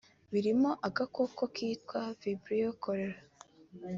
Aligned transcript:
birimo 0.31 0.69
agakoko 0.87 1.41
kitwa 1.55 1.99
Vibrio 2.21 2.69
cholerae 2.81 3.19